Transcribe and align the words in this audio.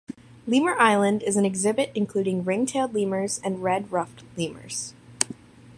"Lemur 0.47 0.75
Island" 0.79 1.21
is 1.21 1.37
an 1.37 1.45
exhibit 1.45 1.91
including 1.93 2.43
ring-tailed 2.43 2.95
lemurs 2.95 3.39
and 3.43 3.61
red-ruffed 3.61 4.23
lemurs. 4.35 4.95